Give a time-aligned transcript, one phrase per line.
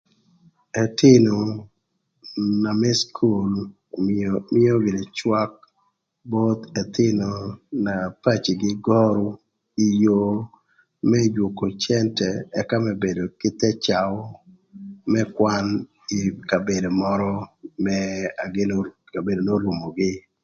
[0.83, 1.35] Ëthïnö
[2.61, 3.51] na më cukul
[3.97, 5.51] onyo mïö gïnï cwak
[6.31, 7.29] both ëthïnö
[7.85, 9.25] na pacigï görü
[9.85, 10.31] ï yoo
[11.09, 12.29] më jwoko cëntë
[12.61, 14.15] ëka më bedo kï thë caü
[15.11, 15.65] më kwan
[16.17, 17.31] ï kabedo mörö
[19.45, 20.13] n'orumogï.